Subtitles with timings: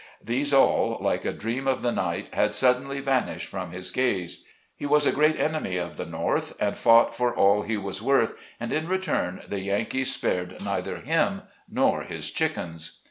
[0.19, 4.47] These all, like a dream of the night, had suddenly vanished from his gaze.
[4.75, 8.35] He was a great enemy of the North and fought for all he was worth,
[8.59, 12.99] and in return the Yankees spared neither him nor his chickens.